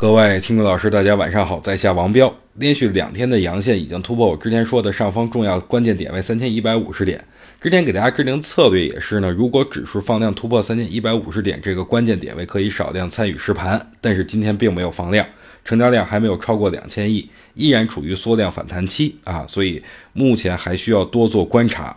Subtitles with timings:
[0.00, 2.34] 各位听众老师，大家晚上好，在下王彪。
[2.54, 7.22] 连续两天的阳线已经突破我之前说的上方重要关键点位三千一百五十点。
[7.60, 13.92] 之前给大家制定策略也是呢，如果指数放量突破三千一百五十点这个关键点位，可以少量参与实盘。
[14.00, 15.26] 但是今天并没有放量，
[15.66, 19.82] 成交量还没有超过两千亿，依然处于缩量反弹期啊，所以
[20.14, 21.94] 目前还需要多做观察。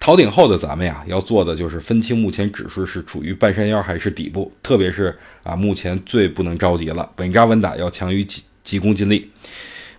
[0.00, 9.30] 逃顶后的咱们呀，要做的就是分清目前指数是处于半山腰还是底部，特别是啊，目前最不能着急了，稳扎稳打要强于急急功近利。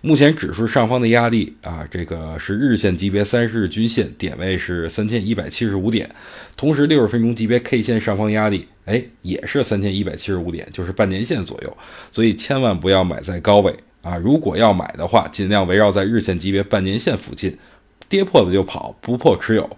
[0.02, 6.08] 目前指数上方的压力啊，这个是日线级别三十日均线点位是三千一百七十五点，
[6.56, 11.76] 同时六十分钟级别 K 线上方压力哎也是三千一百七十五点，就是半年线左右，
[12.10, 14.16] 所以千万不要买在高位啊！
[14.16, 17.58] 如果要买的话，尽量围绕在日线级别半年线附近，
[18.08, 19.76] 跌破了就跑，不破持有。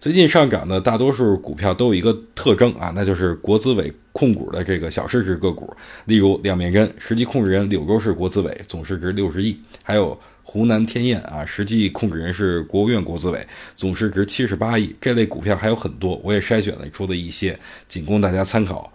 [0.00, 14.96] 最近上涨的大多数股票都有一个特征啊，那就是国资委控股的这个小市值个股，例如两面针，实际控制人柳州市国资委，总市值六十亿；还有湖南天燕啊，实际控制人是国务院国资委，总市值七十八亿。
[15.02, 18.90] 这类股票还有很多，我也筛选了出的一些，仅供大家参考。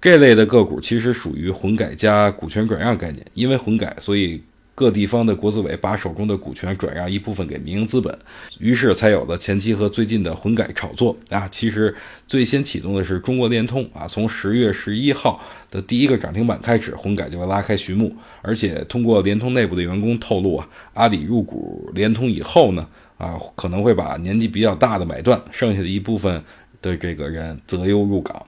[0.00, 4.42] 这类的个股其实属于混改加股权转让概念，因为混改，所以。
[4.78, 8.16] 各地方的国资委把手中的股权转让一部分给民营资本，
[8.60, 11.48] 于是才有了前期和最近的混改炒作啊。
[11.50, 11.92] 其实
[12.28, 18.14] 最先启动的是中国联通啊，从十月十一号的第一个涨停板开始，混改就会拉开序幕。
[18.40, 26.40] 而且通过联通内部的员工透露啊，阿里入股联通以后呢，啊可能会把年纪比较大的买断，剩下的一部分
[26.80, 28.46] 的这个人择优入岗。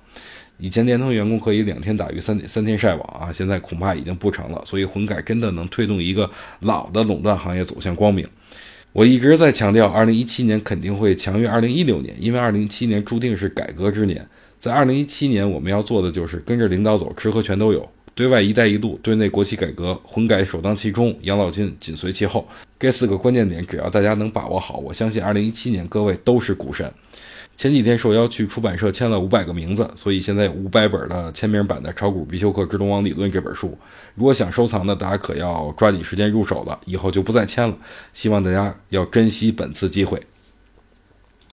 [0.61, 4.63] 以前联通员工可以两天打鱼三三天晒网啊，现在恐怕已经不成了。
[4.67, 6.31] 所以混改真的能推动一个
[6.61, 8.27] 老的垄断行业走向光明。
[8.93, 14.27] 我一直在强调，二零一七年肯定会强于二零一六年，因为二零一七年注定是改革之年。
[14.61, 17.89] 在二零一七年，我们要做的就是跟着领导走，吃喝全都有。
[18.15, 22.47] 对外“一带一路”，对内国企改革，混改首当其冲，养老金紧随其后。
[22.79, 26.93] 这四个关键点，只要大家能把握好，我相信二零一七年各位都是股神。
[27.61, 33.77] 前几天受邀去出版社签了五百个名字，所以现在有五百本的签名版的《炒股必修课：智能网理论》这本书。
[34.15, 37.77] 如果想收藏的，大家可要抓紧时间入手了，以后就不再签了。
[38.15, 40.23] 希望大家要珍惜本次机会。